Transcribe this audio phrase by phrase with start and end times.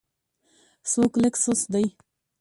[0.91, 1.85] څوک لږ سست دی.